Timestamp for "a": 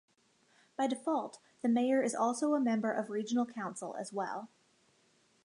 2.55-2.59